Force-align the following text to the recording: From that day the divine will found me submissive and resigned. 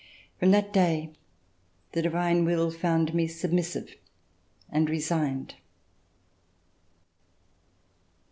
From 0.39 0.49
that 0.49 0.73
day 0.73 1.11
the 1.91 2.01
divine 2.01 2.43
will 2.43 2.71
found 2.71 3.13
me 3.13 3.27
submissive 3.27 3.95
and 4.67 4.89
resigned. 4.89 5.53